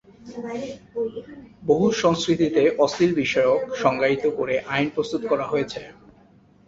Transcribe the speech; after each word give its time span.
বহু 1.63 1.87
সংস্কৃতিতে 2.03 2.63
অশ্লীল 2.85 3.11
বিষয়কে 3.21 3.65
সংজ্ঞায়িত 3.83 4.25
করে 4.37 4.55
আইন 4.73 4.87
প্রস্তুত 4.95 5.21
করা 5.31 5.45
হয়েছে। 5.47 5.81